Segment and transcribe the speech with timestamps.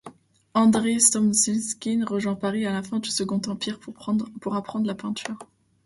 [0.55, 3.79] André Słomczyński rejoint Paris à la fin du Second Empire
[4.41, 5.37] pour apprendre la peinture.